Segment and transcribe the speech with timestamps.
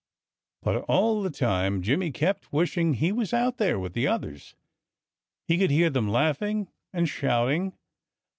[0.63, 4.55] But all the time Jimmy kept wishing he was out there with the others.
[5.47, 7.73] He could hear them laughing and shouting.